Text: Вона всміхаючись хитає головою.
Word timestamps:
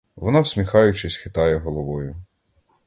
Вона 0.15 0.39
всміхаючись 0.39 1.15
хитає 1.15 1.57
головою. 1.57 2.15